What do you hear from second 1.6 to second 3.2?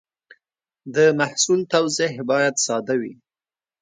توضیح باید ساده وي.